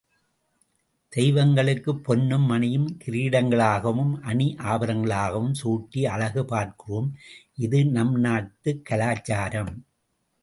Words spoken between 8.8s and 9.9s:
கலாச்சாரம்.